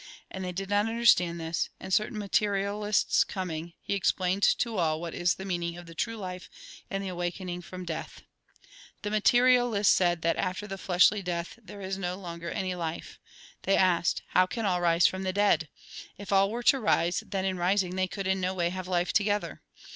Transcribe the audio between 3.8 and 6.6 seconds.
explained to all what is the meaning of the true life